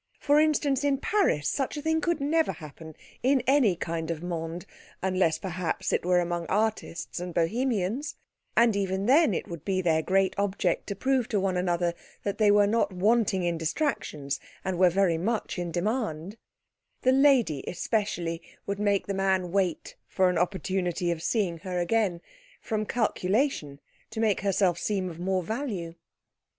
For 0.19 0.39
instance, 0.39 0.83
in 0.83 0.97
Paris 0.97 1.47
such 1.47 1.77
a 1.77 1.81
thing 1.83 2.01
could 2.01 2.19
never 2.19 2.53
happen 2.53 2.95
in 3.21 3.43
any 3.45 3.75
kind 3.75 4.09
of 4.09 4.23
monde, 4.23 4.65
unless, 5.03 5.37
perhaps, 5.37 5.93
it 5.93 6.03
were 6.03 6.19
among 6.19 6.47
artists 6.47 7.19
and 7.19 7.35
Bohemians; 7.35 8.15
and 8.57 8.75
even 8.75 9.05
then 9.05 9.35
it 9.35 9.47
would 9.47 9.63
be 9.63 9.79
their 9.79 10.01
great 10.01 10.33
object 10.39 10.87
to 10.87 10.95
prove 10.95 11.27
to 11.27 11.39
one 11.39 11.55
another 11.55 11.93
that 12.23 12.39
they 12.39 12.49
were 12.49 12.65
not 12.65 12.91
wanting 12.91 13.43
in 13.43 13.59
distractions 13.59 14.39
and 14.65 14.79
were 14.79 14.89
very 14.89 15.19
much 15.19 15.59
in 15.59 15.69
demand; 15.71 16.35
the 17.03 17.11
lady, 17.11 17.63
especially, 17.67 18.41
would 18.65 18.79
make 18.79 19.05
the 19.05 19.13
man 19.13 19.51
wait 19.51 19.95
for 20.07 20.31
an 20.31 20.37
opportunity 20.39 21.11
of 21.11 21.21
seeing 21.21 21.59
her 21.59 21.77
again, 21.77 22.21
from 22.59 22.87
calculation, 22.87 23.79
to 24.09 24.19
make 24.19 24.41
herself 24.41 24.79
seem 24.79 25.11
of 25.11 25.19
more 25.19 25.43
value. 25.43 25.93